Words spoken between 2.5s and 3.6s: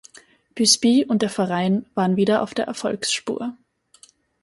der Erfolgsspur.